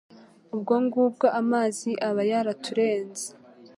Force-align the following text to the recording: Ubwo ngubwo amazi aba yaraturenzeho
Ubwo 0.55 0.73
ngubwo 0.83 1.25
amazi 1.41 1.89
aba 2.07 2.21
yaraturenzeho 2.31 3.33